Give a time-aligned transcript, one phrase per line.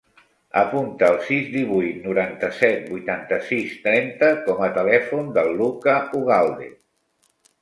[0.59, 6.73] Apunta el sis, divuit, noranta-set, vuitanta-sis, trenta com a telèfon del Lucca Ugalde.